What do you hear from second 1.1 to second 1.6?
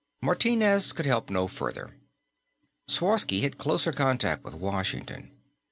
no